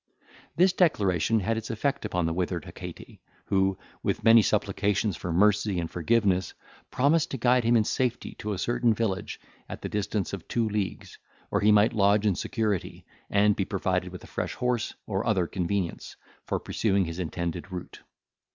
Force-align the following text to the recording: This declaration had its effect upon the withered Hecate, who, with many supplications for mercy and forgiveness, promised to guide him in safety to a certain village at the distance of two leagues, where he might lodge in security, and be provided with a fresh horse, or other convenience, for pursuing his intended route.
This 0.55 0.73
declaration 0.73 1.41
had 1.41 1.57
its 1.57 1.69
effect 1.69 2.05
upon 2.05 2.25
the 2.25 2.33
withered 2.33 2.65
Hecate, 2.65 3.19
who, 3.45 3.77
with 4.01 4.23
many 4.23 4.41
supplications 4.41 5.15
for 5.15 5.31
mercy 5.31 5.79
and 5.79 5.91
forgiveness, 5.91 6.55
promised 6.89 7.29
to 7.29 7.37
guide 7.37 7.63
him 7.63 7.77
in 7.77 7.83
safety 7.83 8.33
to 8.39 8.53
a 8.53 8.57
certain 8.57 8.95
village 8.95 9.39
at 9.69 9.83
the 9.83 9.89
distance 9.89 10.33
of 10.33 10.47
two 10.47 10.67
leagues, 10.67 11.19
where 11.49 11.61
he 11.61 11.71
might 11.71 11.93
lodge 11.93 12.25
in 12.25 12.33
security, 12.33 13.05
and 13.29 13.55
be 13.55 13.63
provided 13.63 14.11
with 14.11 14.23
a 14.23 14.25
fresh 14.25 14.55
horse, 14.55 14.95
or 15.05 15.23
other 15.23 15.45
convenience, 15.45 16.15
for 16.47 16.57
pursuing 16.59 17.05
his 17.05 17.19
intended 17.19 17.71
route. 17.71 17.99